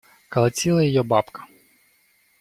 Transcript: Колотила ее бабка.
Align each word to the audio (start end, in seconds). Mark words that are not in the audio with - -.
Колотила 0.29 0.79
ее 0.79 1.03
бабка. 1.03 1.45